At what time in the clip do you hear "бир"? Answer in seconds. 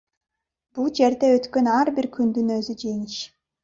2.01-2.11